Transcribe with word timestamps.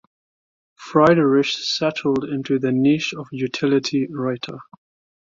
Friedrich 0.77 1.51
settled 1.57 2.23
into 2.23 2.57
the 2.57 2.71
niche 2.71 3.13
of 3.15 3.27
utility 3.31 4.07
writer. 4.11 4.57